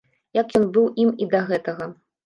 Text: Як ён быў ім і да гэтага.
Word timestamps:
Як 0.37 0.47
ён 0.61 0.65
быў 0.79 0.89
ім 1.05 1.15
і 1.27 1.31
да 1.37 1.47
гэтага. 1.53 1.93